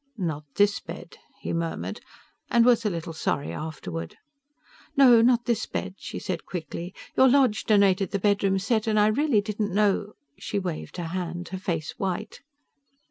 "Not 0.17 0.45
this 0.55 0.79
bed," 0.79 1.19
he 1.41 1.53
murmured, 1.53 2.01
and 2.49 2.65
was 2.65 2.83
a 2.83 2.89
little 2.89 3.13
sorry 3.13 3.51
afterward. 3.51 4.17
"No, 4.97 5.21
not 5.21 5.45
this 5.45 5.67
bed," 5.67 5.93
she 5.99 6.17
said 6.17 6.43
quickly. 6.43 6.95
"Your 7.15 7.27
lodge 7.27 7.65
donated 7.65 8.09
the 8.09 8.17
bedroom 8.17 8.57
set 8.57 8.87
and 8.87 8.99
I 8.99 9.05
really 9.05 9.41
didn't 9.41 9.75
know" 9.75 10.13
She 10.39 10.57
waved 10.57 10.97
her 10.97 11.09
hand, 11.13 11.49
her 11.49 11.59
face 11.59 11.99
white. 11.99 12.41